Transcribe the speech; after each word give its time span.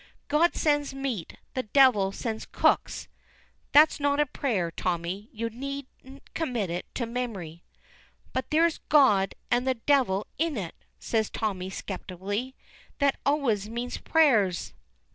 'God 0.29 0.55
sends 0.55 0.95
meat, 0.95 1.37
the 1.53 1.61
devil 1.61 2.11
sends 2.11 2.47
cooks.' 2.47 3.07
That's 3.71 3.99
not 3.99 4.19
a 4.19 4.25
prayer, 4.25 4.71
Tommy, 4.71 5.29
you 5.31 5.47
needn't 5.51 6.23
commit 6.33 6.71
it 6.71 6.87
to 6.95 7.05
memory." 7.05 7.61
"But 8.33 8.49
there's 8.49 8.79
'God' 8.89 9.35
and 9.51 9.67
the 9.67 9.75
'devil' 9.75 10.25
in 10.39 10.57
it," 10.57 10.73
says 10.97 11.29
Tommy, 11.29 11.69
skeptically: 11.69 12.55
"that 12.97 13.19
always 13.27 13.69
means 13.69 13.97
prayers." 13.99 14.73